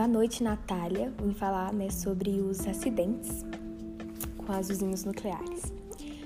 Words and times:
Boa 0.00 0.08
noite, 0.08 0.42
Natália. 0.42 1.12
Vim 1.22 1.34
falar 1.34 1.74
né, 1.74 1.90
sobre 1.90 2.40
os 2.40 2.66
acidentes 2.66 3.44
com 4.38 4.50
as 4.50 4.70
usinas 4.70 5.04
nucleares. 5.04 5.70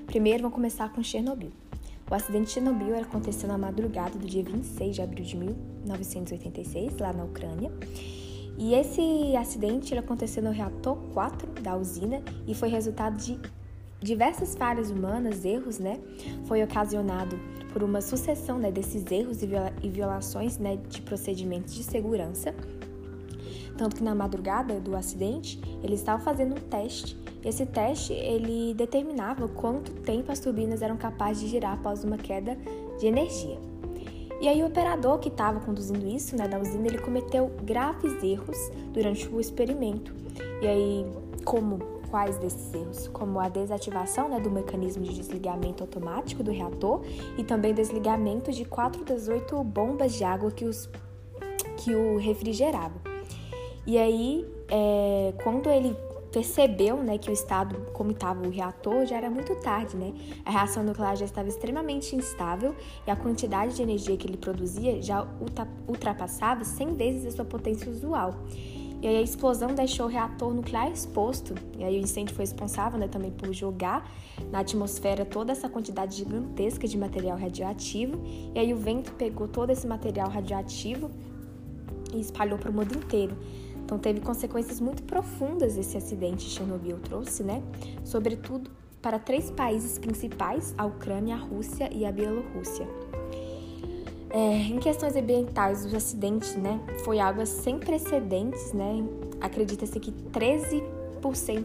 Primeiro, 0.06 0.42
vamos 0.42 0.54
começar 0.54 0.92
com 0.92 1.02
Chernobyl. 1.02 1.50
O 2.08 2.14
acidente 2.14 2.44
de 2.44 2.50
Chernobyl 2.52 2.96
aconteceu 2.96 3.48
na 3.48 3.58
madrugada 3.58 4.16
do 4.16 4.24
dia 4.28 4.44
26 4.44 4.94
de 4.94 5.02
abril 5.02 5.24
de 5.24 5.36
1986, 5.36 6.98
lá 6.98 7.12
na 7.12 7.24
Ucrânia. 7.24 7.72
E 8.56 8.74
esse 8.74 9.34
acidente 9.36 9.92
aconteceu 9.98 10.40
no 10.40 10.52
reator 10.52 10.96
4 11.12 11.60
da 11.60 11.76
usina 11.76 12.22
e 12.46 12.54
foi 12.54 12.68
resultado 12.68 13.16
de 13.16 13.40
diversas 14.00 14.54
falhas 14.54 14.92
humanas, 14.92 15.44
erros, 15.44 15.80
né? 15.80 15.98
Foi 16.44 16.62
ocasionado 16.62 17.36
por 17.72 17.82
uma 17.82 18.00
sucessão 18.00 18.56
né, 18.56 18.70
desses 18.70 19.04
erros 19.10 19.42
e 19.42 19.88
violações 19.88 20.58
né, 20.58 20.76
de 20.76 21.02
procedimentos 21.02 21.74
de 21.74 21.82
segurança. 21.82 22.54
Tanto 23.76 23.96
que 23.96 24.04
na 24.04 24.14
madrugada 24.14 24.78
do 24.80 24.96
acidente, 24.96 25.60
eles 25.82 26.00
estavam 26.00 26.24
fazendo 26.24 26.52
um 26.52 26.60
teste. 26.60 27.18
Esse 27.44 27.66
teste 27.66 28.12
ele 28.12 28.72
determinava 28.74 29.48
quanto 29.48 29.92
tempo 29.92 30.32
as 30.32 30.40
turbinas 30.40 30.80
eram 30.80 30.96
capazes 30.96 31.42
de 31.42 31.48
girar 31.48 31.74
após 31.74 32.04
uma 32.04 32.16
queda 32.16 32.56
de 32.98 33.06
energia. 33.06 33.58
E 34.40 34.48
aí 34.48 34.62
o 34.62 34.66
operador 34.66 35.18
que 35.18 35.28
estava 35.28 35.60
conduzindo 35.60 36.06
isso, 36.06 36.36
né, 36.36 36.44
usina, 36.60 36.86
ele 36.86 36.98
cometeu 36.98 37.50
graves 37.62 38.22
erros 38.22 38.58
durante 38.92 39.28
o 39.28 39.40
experimento. 39.40 40.14
E 40.60 40.66
aí, 40.66 41.06
como 41.44 41.78
quais 42.10 42.36
desses 42.38 42.72
erros, 42.72 43.08
como 43.08 43.40
a 43.40 43.48
desativação 43.48 44.28
né, 44.28 44.38
do 44.38 44.50
mecanismo 44.50 45.02
de 45.02 45.14
desligamento 45.14 45.82
automático 45.82 46.42
do 46.42 46.50
reator 46.50 47.02
e 47.36 47.42
também 47.42 47.74
desligamento 47.74 48.52
de 48.52 48.64
quatro 48.64 49.04
das 49.04 49.28
oito 49.28 49.62
bombas 49.64 50.12
de 50.14 50.24
água 50.24 50.50
que, 50.50 50.64
os, 50.64 50.88
que 51.76 51.94
o 51.94 52.18
refrigeravam. 52.18 53.13
E 53.86 53.98
aí, 53.98 54.46
é, 54.68 55.34
quando 55.42 55.68
ele 55.68 55.94
percebeu 56.34 56.96
né, 56.96 57.16
que 57.16 57.30
o 57.30 57.32
estado 57.32 57.76
como 57.92 58.10
estava 58.10 58.44
o 58.44 58.50
reator 58.50 59.06
já 59.06 59.16
era 59.16 59.30
muito 59.30 59.54
tarde, 59.60 59.96
né? 59.96 60.12
A 60.44 60.50
reação 60.50 60.82
nuclear 60.82 61.14
já 61.14 61.24
estava 61.24 61.48
extremamente 61.48 62.16
instável 62.16 62.74
e 63.06 63.10
a 63.10 63.14
quantidade 63.14 63.76
de 63.76 63.82
energia 63.82 64.16
que 64.16 64.26
ele 64.26 64.36
produzia 64.36 65.00
já 65.00 65.24
ultrapassava 65.86 66.64
100 66.64 66.94
vezes 66.94 67.26
a 67.26 67.30
sua 67.30 67.44
potência 67.44 67.88
usual. 67.88 68.34
E 69.00 69.06
aí 69.06 69.18
a 69.18 69.20
explosão 69.20 69.74
deixou 69.74 70.06
o 70.06 70.08
reator 70.08 70.52
nuclear 70.52 70.90
exposto. 70.90 71.54
E 71.78 71.84
aí 71.84 71.98
o 71.98 72.00
incêndio 72.00 72.34
foi 72.34 72.42
responsável 72.42 72.98
né, 72.98 73.06
também 73.06 73.30
por 73.30 73.52
jogar 73.52 74.10
na 74.50 74.60
atmosfera 74.60 75.24
toda 75.24 75.52
essa 75.52 75.68
quantidade 75.68 76.16
gigantesca 76.16 76.88
de 76.88 76.98
material 76.98 77.38
radioativo. 77.38 78.18
E 78.54 78.58
aí 78.58 78.72
o 78.72 78.76
vento 78.76 79.12
pegou 79.12 79.46
todo 79.46 79.70
esse 79.70 79.86
material 79.86 80.30
radioativo 80.30 81.10
e 82.12 82.20
espalhou 82.20 82.58
para 82.58 82.70
o 82.70 82.74
mundo 82.74 82.96
inteiro. 82.96 83.36
Então 83.84 83.98
teve 83.98 84.20
consequências 84.20 84.80
muito 84.80 85.02
profundas 85.02 85.76
esse 85.76 85.96
acidente 85.96 86.46
de 86.46 86.50
Chernobyl 86.52 86.98
trouxe, 87.00 87.42
né? 87.42 87.62
Sobretudo 88.02 88.70
para 89.02 89.18
três 89.18 89.50
países 89.50 89.98
principais, 89.98 90.74
a 90.78 90.86
Ucrânia, 90.86 91.34
a 91.34 91.38
Rússia 91.38 91.90
e 91.92 92.06
a 92.06 92.10
Bielorrússia. 92.10 92.88
É, 94.30 94.56
em 94.56 94.78
questões 94.78 95.14
ambientais, 95.14 95.84
o 95.92 95.96
acidente 95.96 96.58
né, 96.58 96.80
foi 97.04 97.20
água 97.20 97.46
sem 97.46 97.78
precedentes, 97.78 98.72
né? 98.72 99.06
Acredita-se 99.40 100.00
que 100.00 100.10
13% 100.10 100.82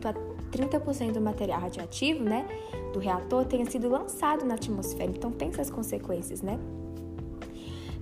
a 0.06 0.14
30% 0.52 1.14
do 1.14 1.22
material 1.22 1.61
radioativo 1.61 2.23
né, 2.23 2.45
do 2.94 3.00
reator 3.00 3.45
tenha 3.45 3.66
sido 3.66 3.88
lançado 3.89 4.45
na 4.45 4.56
atmosfera. 4.56 5.09
Então, 5.09 5.31
pensa 5.31 5.61
as 5.61 5.70
consequências, 5.70 6.42
né? 6.42 6.59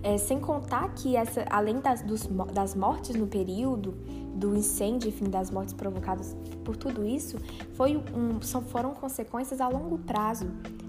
É, 0.04 0.18
sem 0.18 0.40
contar 0.40 0.94
que, 0.94 1.16
essa, 1.16 1.46
além 1.50 1.80
das, 1.80 2.02
dos, 2.02 2.28
das 2.54 2.76
mortes 2.76 3.16
no 3.16 3.28
período, 3.28 3.96
do 4.38 4.56
incêndio, 4.56 5.10
enfim, 5.10 5.26
das 5.26 5.50
mortes 5.50 5.74
provocadas 5.74 6.36
por 6.64 6.78
tudo 6.78 7.04
isso, 7.04 7.38
foi 7.74 7.98
um, 7.98 8.40
foram 8.62 8.94
consequências 8.94 9.60
a 9.60 9.68
longo 9.68 9.98
prazo, 9.98 10.46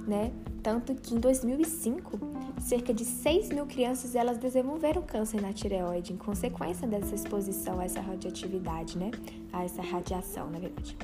né? 0.06 0.30
Tanto 0.62 0.94
que 0.94 1.14
em 1.14 1.18
2005, 1.18 2.18
cerca 2.60 2.92
de 2.92 3.04
6 3.04 3.48
mil 3.48 3.64
crianças 3.64 4.14
elas 4.14 4.36
desenvolveram 4.36 5.00
câncer 5.00 5.40
na 5.40 5.52
tireoide 5.52 6.12
em 6.12 6.16
consequência 6.16 6.86
dessa 6.86 7.14
exposição 7.14 7.80
a 7.80 7.84
essa 7.84 8.00
radioatividade, 8.00 8.98
né? 8.98 9.10
A 9.52 9.64
essa 9.64 9.80
radiação, 9.80 10.50
na 10.50 10.58
verdade. 10.58 10.96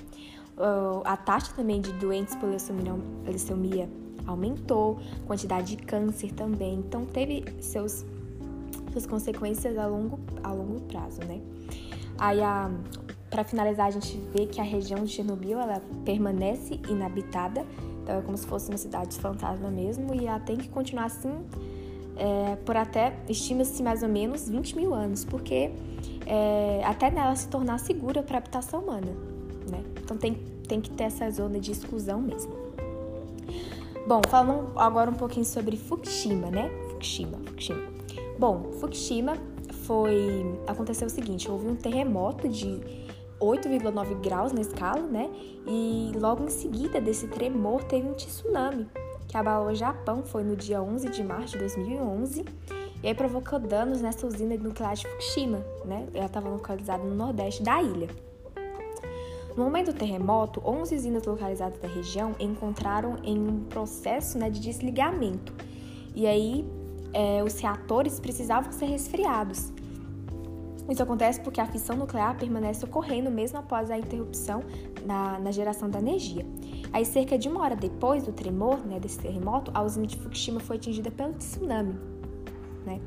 A 1.05 1.17
taxa 1.17 1.53
também 1.57 1.81
de 1.81 1.93
doentes 1.95 2.35
por 2.37 2.49
leucemia 2.49 3.89
aumentou, 4.27 4.99
quantidade 5.27 5.77
de 5.77 5.83
câncer 5.83 6.33
também, 6.33 6.75
então 6.75 7.05
teve 7.05 7.45
seus, 7.61 8.05
suas 8.93 9.07
consequências 9.07 9.77
a 9.77 9.87
longo, 9.87 10.19
a 10.43 10.53
longo 10.53 10.81
prazo, 10.83 11.21
né? 11.25 11.41
Aí, 12.19 12.39
para 13.29 13.45
finalizar, 13.45 13.87
a 13.87 13.91
gente 13.91 14.17
vê 14.33 14.47
que 14.47 14.61
a 14.61 14.65
região 14.65 15.05
de 15.05 15.11
Chernobyl 15.11 15.59
ela 15.59 15.83
permanece 16.05 16.81
inabitada, 16.89 17.67
então 18.03 18.19
é 18.19 18.23
como 18.23 18.37
se 18.37 18.47
fosse 18.47 18.69
uma 18.69 18.79
cidade 18.79 19.17
fantasma 19.19 19.71
mesmo, 19.71 20.15
e 20.15 20.27
ela 20.27 20.41
tem 20.41 20.57
que 20.57 20.69
continuar 20.69 21.07
assim 21.07 21.33
é, 22.17 22.57
por 22.65 22.77
até, 22.77 23.17
estima-se 23.29 23.83
mais 23.83 24.03
ou 24.03 24.09
menos 24.09 24.49
20 24.49 24.77
mil 24.77 24.95
anos, 24.95 25.25
porque 25.25 25.71
é, 26.27 26.81
até 26.85 27.11
nela 27.11 27.35
se 27.35 27.49
tornar 27.49 27.79
segura 27.79 28.23
para 28.23 28.37
a 28.37 28.39
habitação 28.39 28.81
humana, 28.81 29.13
né? 29.71 29.83
Então 30.03 30.17
tem, 30.17 30.35
tem 30.69 30.81
que 30.81 30.91
ter 30.91 31.05
essa 31.05 31.29
zona 31.31 31.59
de 31.59 31.73
exclusão 31.73 32.21
mesmo. 32.21 32.53
Bom, 34.07 34.21
falando 34.29 34.71
agora 34.77 35.11
um 35.11 35.15
pouquinho 35.15 35.47
sobre 35.47 35.79
Fukushima, 35.79 36.51
né? 36.51 36.71
Fukushima, 36.91 37.39
Fukushima. 37.47 37.83
Bom, 38.39 38.71
Fukushima 38.73 39.35
foi. 39.87 40.59
Aconteceu 40.67 41.07
o 41.07 41.11
seguinte: 41.11 41.51
houve 41.51 41.67
um 41.67 41.75
terremoto 41.75 42.47
de 42.47 42.81
8,9 43.41 44.21
graus 44.21 44.53
na 44.53 44.61
escala, 44.61 45.01
né? 45.01 45.31
E 45.67 46.13
logo 46.17 46.45
em 46.45 46.51
seguida 46.51 47.01
desse 47.01 47.29
tremor 47.29 47.83
teve 47.85 48.07
um 48.07 48.13
tsunami 48.13 48.87
que 49.27 49.39
abalou 49.39 49.69
o 49.69 49.75
Japão, 49.75 50.23
foi 50.23 50.45
no 50.45 50.55
dia 50.55 50.83
11 50.83 51.09
de 51.09 51.25
março 51.25 51.53
de 51.55 51.59
2011, 51.61 52.45
e 53.03 53.09
aí 53.09 53.15
provocou 53.15 53.59
danos 53.59 54.03
nessa 54.03 54.27
usina 54.27 54.55
nuclear 54.57 54.95
de 54.95 55.09
Fukushima, 55.09 55.65
né? 55.85 56.07
Ela 56.13 56.27
estava 56.27 56.51
localizada 56.51 57.03
no 57.03 57.15
nordeste 57.15 57.63
da 57.63 57.83
ilha. 57.83 58.09
No 59.57 59.63
momento 59.63 59.93
do 59.93 59.99
terremoto, 59.99 60.61
11 60.65 60.97
usinas 60.97 61.25
localizadas 61.25 61.79
da 61.79 61.87
região 61.87 62.35
encontraram 62.41 63.19
em 63.23 63.39
um 63.39 63.61
processo 63.65 64.37
né, 64.37 64.51
de 64.51 64.59
desligamento. 64.59 65.53
E 66.13 66.27
aí, 66.27 66.69
é, 67.13 67.43
os 67.43 67.59
reatores 67.61 68.19
precisavam 68.19 68.73
ser 68.73 68.87
resfriados. 68.87 69.73
Isso 70.91 71.03
acontece 71.03 71.41
porque 71.41 71.61
a 71.61 71.67
fissão 71.67 71.97
nuclear 71.97 72.37
permanece 72.37 72.85
ocorrendo 72.85 73.31
mesmo 73.31 73.59
após 73.59 73.91
a 73.91 73.97
interrupção 73.97 74.63
na, 75.07 75.39
na 75.39 75.53
geração 75.53 75.89
da 75.89 76.01
energia. 76.01 76.45
Aí, 76.93 77.05
cerca 77.05 77.39
de 77.39 77.49
uma 77.49 77.63
hora 77.63 77.77
depois 77.77 78.25
do 78.25 78.33
tremor, 78.33 78.85
né, 78.85 78.99
desse 78.99 79.21
terremoto, 79.21 79.71
a 79.73 79.83
usina 79.83 80.07
de 80.07 80.17
Fukushima 80.17 80.59
foi 80.59 80.77
atingida 80.77 81.13
pelo 81.13 81.33
tsunami. 81.35 82.14
Né? 82.85 83.01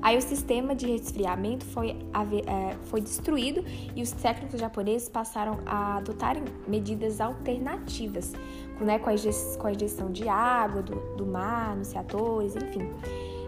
Aí 0.00 0.16
o 0.16 0.22
sistema 0.22 0.74
de 0.74 0.86
resfriamento 0.86 1.64
foi, 1.66 1.90
é, 1.90 2.76
foi 2.84 3.00
destruído 3.00 3.64
e 3.96 4.02
os 4.02 4.12
técnicos 4.12 4.60
japoneses 4.60 5.08
passaram 5.08 5.58
a 5.66 5.96
adotarem 5.96 6.44
medidas 6.68 7.20
alternativas, 7.20 8.32
né, 8.80 8.98
com, 8.98 9.10
a 9.10 9.14
injeção, 9.14 10.12
de 10.12 10.28
água 10.28 10.82
do, 10.82 10.96
do 11.16 11.26
mar 11.26 11.76
nos 11.76 11.92
reatores, 11.92 12.54
enfim. 12.56 12.88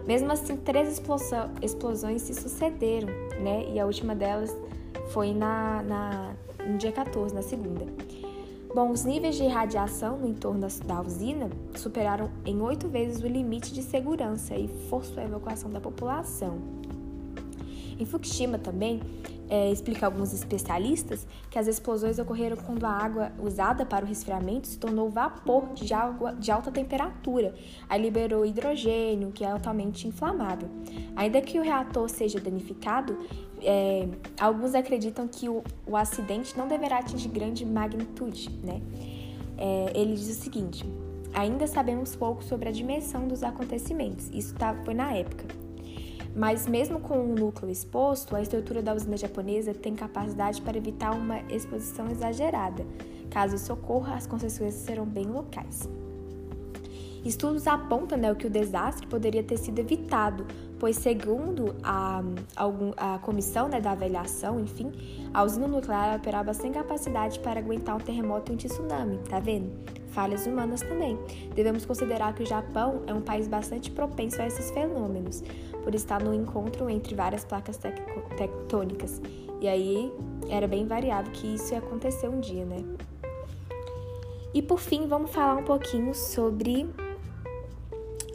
Mesmo 0.07 0.31
assim, 0.31 0.55
três 0.55 1.01
explosões 1.61 2.21
se 2.21 2.33
sucederam, 2.33 3.09
né? 3.41 3.65
E 3.73 3.77
a 3.77 3.85
última 3.85 4.15
delas 4.15 4.55
foi 5.09 5.33
na, 5.33 5.83
na, 5.83 6.33
no 6.65 6.77
dia 6.77 6.93
14, 6.93 7.35
na 7.35 7.41
segunda. 7.41 7.85
Bom, 8.77 8.91
os 8.91 9.03
níveis 9.03 9.35
de 9.35 9.47
radiação 9.47 10.17
no 10.19 10.27
entorno 10.27 10.67
da, 10.85 11.01
usina 11.01 11.49
superaram 11.73 12.29
em 12.45 12.61
oito 12.61 12.87
vezes 12.87 13.23
o 13.23 13.27
limite 13.27 13.73
de 13.73 13.81
segurança 13.81 14.53
e 14.53 14.67
forçou 14.87 15.17
a 15.17 15.25
evacuação 15.25 15.71
da 15.71 15.81
população. 15.81 16.59
Em 17.99 18.05
Fukushima 18.05 18.57
também, 18.57 19.01
é, 19.49 19.71
explica 19.71 20.05
alguns 20.05 20.33
especialistas 20.33 21.25
que 21.49 21.57
as 21.57 21.67
explosões 21.67 22.19
ocorreram 22.19 22.57
quando 22.57 22.85
a 22.85 22.89
água 22.89 23.31
usada 23.41 23.85
para 23.85 24.03
o 24.03 24.07
resfriamento 24.07 24.67
se 24.67 24.77
tornou 24.77 25.09
vapor 25.09 25.73
de 25.73 25.93
água 25.93 26.33
de 26.33 26.51
alta 26.51 26.71
temperatura, 26.71 27.55
aí 27.87 28.01
liberou 28.01 28.45
hidrogênio, 28.45 29.31
que 29.31 29.43
é 29.43 29.51
altamente 29.51 30.07
inflamável. 30.07 30.69
Ainda 31.15 31.41
que 31.41 31.59
o 31.59 31.63
reator 31.63 32.09
seja 32.09 32.39
danificado, 32.39 33.17
é, 33.61 34.07
alguns 34.39 34.75
acreditam 34.75 35.27
que 35.27 35.49
o, 35.49 35.63
o, 35.85 35.95
acidente 35.95 36.57
não 36.57 36.67
deverá 36.67 36.99
atingir 36.99 37.29
grande 37.29 37.65
magnitude. 37.65 38.49
Né? 38.63 38.81
É, 39.57 39.91
ele 39.95 40.13
diz 40.13 40.29
o 40.29 40.41
seguinte: 40.41 40.85
ainda 41.33 41.65
sabemos 41.67 42.15
pouco 42.15 42.43
sobre 42.43 42.69
a 42.69 42.71
dimensão 42.71 43.27
dos 43.27 43.43
acontecimentos, 43.43 44.29
isso 44.31 44.53
tá, 44.55 44.75
foi 44.83 44.93
na 44.93 45.13
época. 45.13 45.66
Mas 46.37 46.67
mesmo 46.67 46.99
com 46.99 47.17
o 47.19 47.35
núcleo 47.35 47.71
exposto, 47.71 48.35
a 48.35 48.41
estrutura 48.41 48.79
da 48.79 48.93
usina 48.93 49.17
japonesa 49.17 49.73
tem 49.73 49.95
capacidade 49.95 50.61
para 50.61 50.77
evitar 50.77 51.11
uma 51.11 51.39
exposição 51.49 52.11
exagerada. 52.11 52.85
Caso 53.31 53.55
isso 53.55 53.73
ocorra, 53.73 54.13
as 54.13 54.27
consequências 54.27 54.75
serão 54.75 55.03
bem 55.03 55.25
locais. 55.25 55.89
Estudos 57.25 57.65
apontam 57.67 58.17
né, 58.17 58.33
que 58.35 58.45
o 58.45 58.49
desastre 58.51 59.07
poderia 59.07 59.43
ter 59.43 59.57
sido 59.57 59.79
evitado, 59.79 60.45
pois, 60.79 60.95
segundo 60.97 61.75
a, 61.83 62.21
a, 62.55 63.15
a 63.15 63.19
comissão 63.19 63.67
né, 63.67 63.81
da 63.81 63.91
avaliação, 63.91 64.59
enfim, 64.59 64.91
a 65.33 65.43
usina 65.43 65.67
nuclear 65.67 66.15
operava 66.15 66.53
sem 66.53 66.71
capacidade 66.71 67.39
para 67.39 67.59
aguentar 67.59 67.95
um 67.95 67.99
terremoto 67.99 68.51
e 68.51 68.55
um 68.55 68.57
tsunami, 68.57 69.17
tá 69.27 69.39
vendo? 69.39 69.71
Falhas 70.11 70.45
humanas 70.45 70.81
também. 70.81 71.17
Devemos 71.53 71.85
considerar 71.85 72.33
que 72.33 72.43
o 72.43 72.45
Japão 72.45 73.01
é 73.07 73.13
um 73.13 73.21
país 73.21 73.47
bastante 73.47 73.91
propenso 73.91 74.41
a 74.41 74.47
esses 74.47 74.71
fenômenos, 74.71 75.43
por 75.87 75.95
estar 75.95 76.21
no 76.21 76.33
encontro 76.33 76.89
entre 76.89 77.15
várias 77.15 77.45
placas 77.45 77.77
tectônicas. 77.77 79.21
E 79.61 79.69
aí 79.69 80.11
era 80.49 80.67
bem 80.67 80.85
variável 80.85 81.31
que 81.31 81.55
isso 81.55 81.71
ia 81.71 81.79
acontecer 81.79 82.27
um 82.27 82.41
dia, 82.41 82.65
né? 82.65 82.83
E 84.53 84.61
por 84.61 84.79
fim, 84.79 85.07
vamos 85.07 85.31
falar 85.31 85.55
um 85.55 85.63
pouquinho 85.63 86.13
sobre 86.13 86.89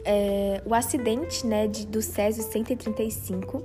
é, 0.03 0.63
o 0.65 0.73
acidente 0.73 1.45
né, 1.45 1.67
de, 1.67 1.85
do 1.85 2.01
Césio 2.01 2.41
135, 2.41 3.61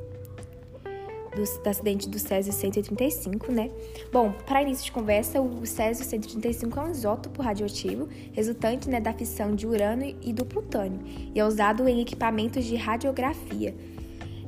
do, 1.39 1.63
do, 1.63 1.69
acidente 1.69 2.09
do 2.09 2.19
Césio 2.19 2.53
135, 2.53 3.53
né? 3.53 3.71
Bom, 4.13 4.33
para 4.47 4.63
início 4.63 4.85
de 4.85 4.93
conversa, 4.93 5.41
o 5.41 5.65
Césio 5.65 6.05
135 6.05 6.79
é 6.79 6.83
um 6.83 6.91
isótopo 6.91 7.43
radioativo 7.43 8.09
resultante 8.33 8.89
né, 8.89 9.01
da 9.01 9.13
fissão 9.13 9.55
de 9.55 9.67
urânio 9.67 10.17
e 10.23 10.33
do 10.33 10.45
plutônio 10.45 11.01
e 11.35 11.39
é 11.39 11.45
usado 11.45 11.89
em 11.89 12.01
equipamentos 12.01 12.65
de 12.65 12.77
radiografia 12.77 13.75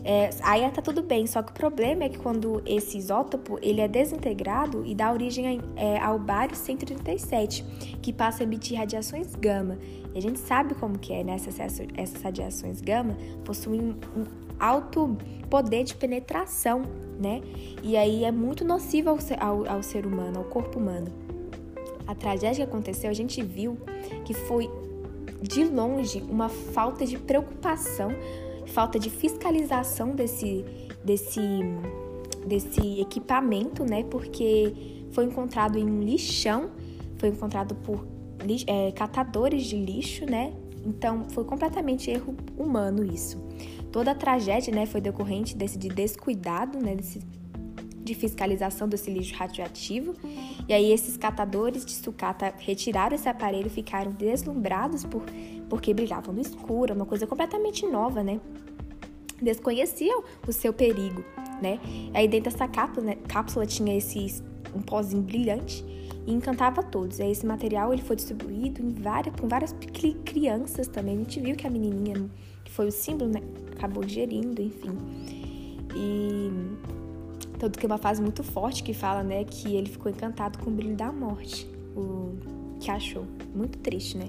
é, 0.02 0.30
aí 0.42 0.68
tá 0.70 0.80
tudo 0.80 1.02
bem, 1.02 1.26
só 1.26 1.42
que 1.42 1.50
o 1.50 1.54
problema 1.54 2.04
é 2.04 2.08
que 2.08 2.18
quando 2.18 2.62
esse 2.64 2.96
isótopo 2.96 3.58
ele 3.60 3.80
é 3.80 3.88
desintegrado 3.88 4.84
e 4.86 4.94
dá 4.94 5.12
origem 5.12 5.60
é, 5.76 5.98
ao 5.98 6.18
bário 6.18 6.56
137, 6.56 7.64
que 8.00 8.12
passa 8.12 8.42
a 8.42 8.44
emitir 8.44 8.78
radiações 8.78 9.34
gama. 9.34 9.78
E 10.14 10.18
a 10.18 10.22
gente 10.22 10.38
sabe 10.38 10.74
como 10.74 10.98
que 10.98 11.12
é, 11.12 11.22
né? 11.22 11.34
Essas, 11.34 11.80
essas 11.94 12.22
radiações 12.22 12.80
gama 12.80 13.16
possuem 13.44 13.94
um 14.16 14.49
alto 14.60 15.16
poder 15.48 15.82
de 15.82 15.94
penetração, 15.94 16.82
né? 17.18 17.42
E 17.82 17.96
aí 17.96 18.24
é 18.24 18.30
muito 18.30 18.64
nocivo 18.64 19.10
ao, 19.10 19.18
ao, 19.40 19.68
ao 19.68 19.82
ser 19.82 20.06
humano, 20.06 20.38
ao 20.38 20.44
corpo 20.44 20.78
humano. 20.78 21.08
A 22.06 22.14
tragédia 22.14 22.64
que 22.64 22.70
aconteceu, 22.70 23.10
a 23.10 23.14
gente 23.14 23.42
viu 23.42 23.78
que 24.24 24.34
foi 24.34 24.70
de 25.42 25.64
longe 25.64 26.22
uma 26.28 26.48
falta 26.48 27.06
de 27.06 27.18
preocupação 27.18 28.10
falta 28.70 28.98
de 28.98 29.10
fiscalização 29.10 30.12
desse, 30.14 30.64
desse, 31.04 31.40
desse 32.46 33.00
equipamento, 33.00 33.84
né? 33.84 34.04
Porque 34.04 35.04
foi 35.12 35.24
encontrado 35.24 35.78
em 35.78 35.84
um 35.84 36.00
lixão, 36.00 36.70
foi 37.18 37.28
encontrado 37.28 37.74
por 37.74 38.06
é, 38.66 38.92
catadores 38.92 39.64
de 39.64 39.76
lixo, 39.76 40.24
né? 40.24 40.52
Então 40.84 41.26
foi 41.30 41.44
completamente 41.44 42.10
erro 42.10 42.34
humano 42.56 43.04
isso. 43.04 43.38
Toda 43.92 44.12
a 44.12 44.14
tragédia, 44.14 44.74
né, 44.74 44.86
foi 44.86 45.00
decorrente 45.00 45.56
desse 45.56 45.78
de 45.78 45.88
descuidado, 45.88 46.78
né, 46.78 46.94
desse, 46.94 47.20
de 48.02 48.14
fiscalização 48.14 48.88
desse 48.88 49.10
lixo 49.10 49.34
radioativo. 49.34 50.14
E 50.68 50.72
aí 50.72 50.92
esses 50.92 51.16
catadores 51.16 51.84
de 51.84 51.92
sucata 51.92 52.54
retiraram 52.58 53.14
esse 53.14 53.28
aparelho 53.28 53.66
e 53.66 53.70
ficaram 53.70 54.12
deslumbrados 54.12 55.04
por 55.04 55.24
porque 55.68 55.94
brilhavam 55.94 56.34
no 56.34 56.40
escuro, 56.40 56.94
uma 56.94 57.06
coisa 57.06 57.28
completamente 57.28 57.86
nova, 57.86 58.24
né? 58.24 58.40
Desconheciam 59.40 60.24
o 60.46 60.52
seu 60.52 60.72
perigo, 60.72 61.24
né? 61.62 61.78
Aí 62.12 62.26
dentro 62.26 62.50
dessa 62.50 62.66
cápsula, 62.66 63.06
né, 63.06 63.16
cápsula 63.28 63.64
tinha 63.64 63.96
esse 63.96 64.42
um 64.74 64.82
pozinho 64.82 65.22
brilhante 65.22 65.84
e 66.30 66.34
encantava 66.34 66.82
todos. 66.82 67.20
Aí 67.20 67.30
esse 67.30 67.44
material 67.44 67.92
ele 67.92 68.02
foi 68.02 68.14
distribuído 68.16 68.80
em 68.80 68.90
várias, 68.90 69.34
com 69.34 69.48
várias 69.48 69.74
crianças 70.24 70.86
também. 70.86 71.16
A 71.16 71.18
gente 71.18 71.40
viu 71.40 71.56
que 71.56 71.66
a 71.66 71.70
menininha, 71.70 72.30
que 72.64 72.70
foi 72.70 72.86
o 72.86 72.92
símbolo, 72.92 73.30
né, 73.30 73.40
acabou 73.72 74.06
gerindo, 74.06 74.62
enfim. 74.62 74.96
E 75.94 76.50
tanto 77.58 77.78
que 77.78 77.84
é 77.84 77.88
uma 77.88 77.98
fase 77.98 78.22
muito 78.22 78.44
forte 78.44 78.82
que 78.82 78.94
fala, 78.94 79.22
né, 79.22 79.44
que 79.44 79.74
ele 79.74 79.88
ficou 79.88 80.10
encantado 80.10 80.58
com 80.58 80.70
o 80.70 80.72
brilho 80.72 80.96
da 80.96 81.12
morte. 81.12 81.66
O 81.96 82.36
que 82.80 82.90
achou. 82.90 83.24
Muito 83.54 83.78
triste, 83.78 84.16
né? 84.16 84.26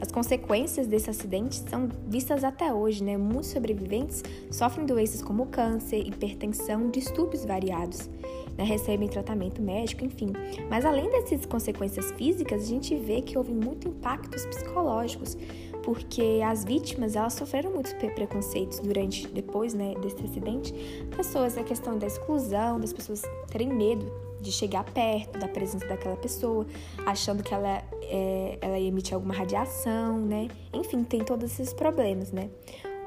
As 0.00 0.10
consequências 0.10 0.86
desse 0.86 1.08
acidente 1.08 1.56
são 1.68 1.88
vistas 2.08 2.42
até 2.42 2.74
hoje, 2.74 3.02
né? 3.02 3.16
Muitos 3.16 3.50
sobreviventes 3.50 4.22
sofrem 4.50 4.84
doenças 4.84 5.22
como 5.22 5.46
câncer, 5.46 6.06
hipertensão, 6.06 6.90
distúrbios 6.90 7.44
variados, 7.44 8.10
né? 8.58 8.64
recebem 8.64 9.08
tratamento 9.08 9.62
médico, 9.62 10.04
enfim. 10.04 10.32
Mas 10.68 10.84
além 10.84 11.08
dessas 11.10 11.46
consequências 11.46 12.10
físicas, 12.12 12.64
a 12.64 12.66
gente 12.66 12.94
vê 12.96 13.22
que 13.22 13.38
houve 13.38 13.54
muito 13.54 13.88
impactos 13.88 14.44
psicológicos, 14.46 15.36
porque 15.84 16.40
as 16.44 16.64
vítimas 16.64 17.16
elas 17.16 17.34
sofreram 17.34 17.72
muitos 17.72 17.92
preconceitos 17.92 18.80
durante, 18.80 19.26
depois, 19.28 19.74
né, 19.74 19.94
desse 20.02 20.22
acidente. 20.24 20.72
Pessoas, 21.16 21.56
a 21.56 21.62
questão 21.62 21.98
da 21.98 22.06
exclusão, 22.06 22.80
das 22.80 22.92
pessoas 22.92 23.22
terem 23.50 23.68
medo 23.68 24.21
de 24.42 24.52
chegar 24.52 24.84
perto 24.84 25.38
da 25.38 25.48
presença 25.48 25.86
daquela 25.86 26.16
pessoa, 26.16 26.66
achando 27.06 27.42
que 27.42 27.54
ela, 27.54 27.82
é, 28.02 28.58
ela 28.60 28.78
ia 28.78 28.88
emitir 28.88 29.14
alguma 29.14 29.34
radiação, 29.34 30.18
né? 30.18 30.48
Enfim, 30.72 31.04
tem 31.04 31.24
todos 31.24 31.52
esses 31.52 31.72
problemas, 31.72 32.32
né? 32.32 32.50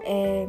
É, 0.03 0.47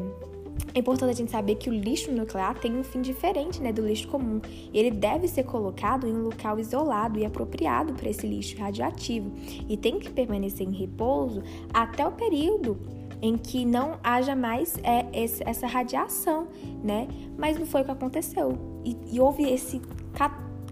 é 0.74 0.78
importante 0.78 1.10
a 1.10 1.14
gente 1.14 1.30
saber 1.30 1.56
que 1.56 1.68
o 1.68 1.72
lixo 1.72 2.10
nuclear 2.10 2.58
tem 2.58 2.76
um 2.76 2.84
fim 2.84 3.00
diferente 3.00 3.60
né, 3.60 3.72
do 3.72 3.86
lixo 3.86 4.08
comum. 4.08 4.40
Ele 4.72 4.90
deve 4.90 5.28
ser 5.28 5.44
colocado 5.44 6.06
em 6.06 6.14
um 6.14 6.22
local 6.22 6.58
isolado 6.58 7.18
e 7.18 7.24
apropriado 7.24 7.92
para 7.94 8.08
esse 8.08 8.26
lixo 8.26 8.58
radioativo 8.58 9.32
e 9.68 9.76
tem 9.76 9.98
que 9.98 10.10
permanecer 10.10 10.66
em 10.66 10.72
repouso 10.72 11.42
até 11.72 12.06
o 12.06 12.12
período 12.12 12.78
em 13.22 13.36
que 13.36 13.64
não 13.64 13.98
haja 14.02 14.34
mais 14.36 14.76
é, 14.82 15.06
esse, 15.12 15.42
essa 15.46 15.66
radiação, 15.66 16.48
né? 16.82 17.08
Mas 17.36 17.58
não 17.58 17.66
foi 17.66 17.80
o 17.80 17.84
que 17.84 17.90
aconteceu. 17.90 18.58
E, 18.84 18.96
e 19.12 19.20
houve 19.20 19.50
esse 19.50 19.80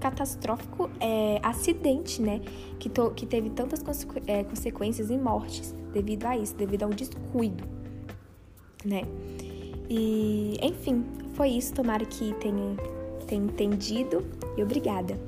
catastrófico 0.04 0.90
é, 1.00 1.40
acidente, 1.42 2.20
né? 2.20 2.42
Que, 2.78 2.90
to, 2.90 3.10
que 3.12 3.24
teve 3.24 3.48
tantas 3.48 3.82
consequ, 3.82 4.20
é, 4.26 4.44
consequências 4.44 5.08
e 5.08 5.16
mortes 5.16 5.74
devido 5.94 6.26
a 6.26 6.36
isso, 6.36 6.54
devido 6.54 6.82
ao 6.82 6.90
descuido, 6.90 7.64
né? 8.84 9.02
E, 9.88 10.58
enfim, 10.62 11.06
foi 11.32 11.48
isso. 11.48 11.72
Tomara 11.72 12.04
que 12.04 12.34
tenha, 12.34 12.76
tenha 13.26 13.44
entendido 13.44 14.22
e 14.58 14.62
obrigada. 14.62 15.18